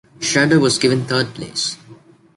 Shredder 0.17 0.59
was 0.59 0.79
given 0.79 1.05
third 1.05 1.31
place. 1.35 1.77